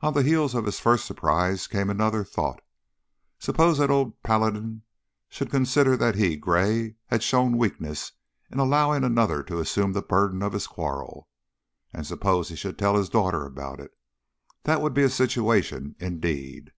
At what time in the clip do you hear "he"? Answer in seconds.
6.16-6.36, 12.48-12.56